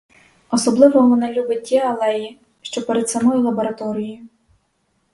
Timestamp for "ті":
1.63-1.77